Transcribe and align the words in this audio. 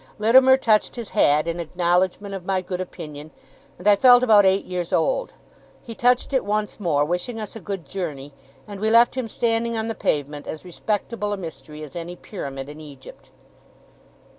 Littimer 0.17 0.57
touched 0.57 0.95
his 0.95 1.09
hat 1.09 1.47
in 1.47 1.59
acknowledgement 1.59 2.33
of 2.33 2.43
my 2.43 2.61
good 2.61 2.81
opinion, 2.81 3.29
and 3.77 3.87
I 3.87 3.95
felt 3.95 4.23
about 4.23 4.47
eight 4.47 4.65
years 4.65 4.91
old. 4.91 5.33
He 5.83 5.93
touched 5.93 6.33
it 6.33 6.43
once 6.43 6.79
more, 6.79 7.05
wishing 7.05 7.39
us 7.39 7.55
a 7.55 7.59
good 7.59 7.85
journey; 7.85 8.33
and 8.67 8.79
we 8.79 8.89
left 8.89 9.13
him 9.13 9.27
standing 9.27 9.77
on 9.77 9.89
the 9.89 9.93
pavement, 9.93 10.47
as 10.47 10.65
respectable 10.65 11.33
a 11.33 11.37
mystery 11.37 11.83
as 11.83 11.95
any 11.95 12.15
pyramid 12.15 12.67
in 12.67 12.79
Egypt. 12.81 13.29